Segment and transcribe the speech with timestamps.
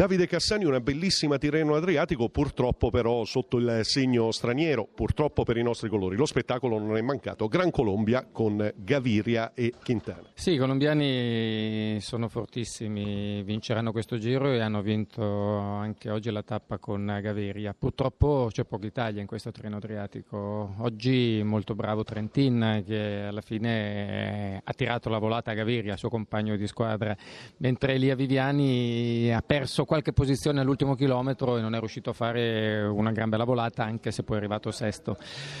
[0.00, 5.62] Davide Cassani, una bellissima Tirreno Adriatico, purtroppo però sotto il segno straniero, purtroppo per i
[5.62, 6.16] nostri colori.
[6.16, 7.48] Lo spettacolo non è mancato.
[7.48, 10.30] Gran Colombia con Gaviria e Quintana.
[10.32, 16.78] Sì, i colombiani sono fortissimi, vinceranno questo giro e hanno vinto anche oggi la tappa
[16.78, 17.76] con Gaviria.
[17.78, 20.76] Purtroppo c'è poca Italia in questo Tirreno Adriatico.
[20.78, 26.56] Oggi molto bravo Trentin che alla fine ha tirato la volata a Gaviria, suo compagno
[26.56, 27.14] di squadra,
[27.58, 32.80] mentre Elia Viviani ha perso qualche posizione all'ultimo chilometro e non è riuscito a fare
[32.82, 35.16] una gran bella volata anche se poi è arrivato sesto.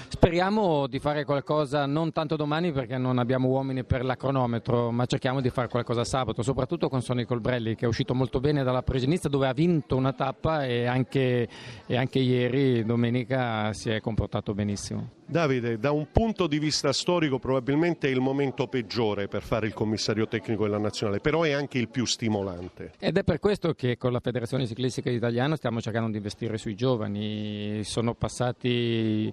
[0.06, 5.04] Speriamo di fare qualcosa non tanto domani perché non abbiamo uomini per la cronometro, ma
[5.06, 8.84] cerchiamo di fare qualcosa sabato, soprattutto con Sonny Colbrelli che è uscito molto bene dalla
[8.84, 11.48] Presenizia dove ha vinto una tappa e anche,
[11.84, 15.18] e anche ieri, domenica, si è comportato benissimo.
[15.30, 19.72] Davide, da un punto di vista storico probabilmente è il momento peggiore per fare il
[19.72, 22.94] commissario tecnico della nazionale, però è anche il più stimolante.
[22.98, 26.74] Ed è per questo che con la Federazione Ciclistica Italiana stiamo cercando di investire sui
[26.74, 27.82] giovani.
[27.84, 29.32] Sono passati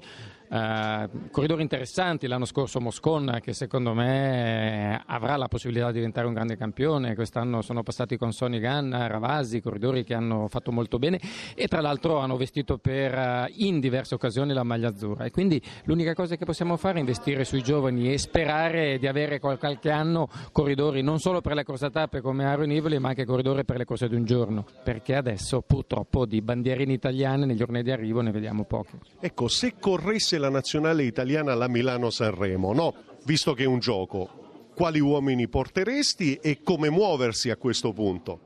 [0.49, 6.33] Uh, corridori interessanti l'anno scorso Moscon che secondo me avrà la possibilità di diventare un
[6.33, 7.15] grande campione.
[7.15, 11.19] Quest'anno sono passati con Sonny Gunn, Ravasi corridori che hanno fatto molto bene
[11.53, 15.25] e tra l'altro hanno vestito per uh, in diverse occasioni la maglia azzurra.
[15.25, 19.39] E quindi l'unica cosa che possiamo fare è investire sui giovani e sperare di avere
[19.39, 23.25] qualche anno corridori non solo per le corse a tappe come Aaron Ivoli ma anche
[23.25, 24.65] corridori per le corse di un giorno.
[24.83, 28.99] Perché adesso purtroppo di bandierine italiane negli orni di arrivo ne vediamo poche.
[29.19, 32.93] Ecco se corresse la nazionale italiana alla Milano-Sanremo, no?
[33.25, 38.39] Visto che è un gioco, quali uomini porteresti e come muoversi a questo punto?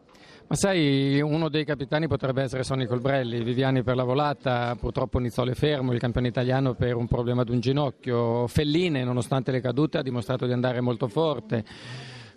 [0.47, 5.55] Ma sai, uno dei capitani potrebbe essere Sonny Colbrelli, Viviani per la volata, purtroppo Nizzole
[5.55, 10.01] fermo, il campione italiano per un problema di un ginocchio, Felline nonostante le cadute ha
[10.01, 11.63] dimostrato di andare molto forte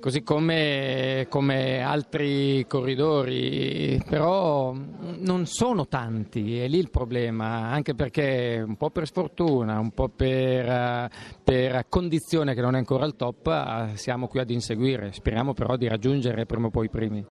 [0.05, 8.62] così come, come, altri corridori, però non sono tanti, è lì il problema, anche perché
[8.62, 11.11] un po' per sfortuna, un po' per,
[11.42, 15.89] per condizione che non è ancora al top, siamo qui ad inseguire, speriamo però di
[15.89, 17.23] raggiungere prima o poi i primi.